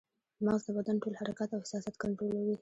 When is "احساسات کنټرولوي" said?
1.61-2.55